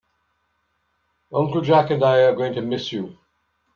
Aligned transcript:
Uncle 1.31 1.61
Jack 1.63 1.91
and 1.91 2.03
I 2.03 2.21
are 2.23 2.33
going 2.35 2.53
to 2.53 2.61
miss 2.63 2.91
you. 2.91 3.19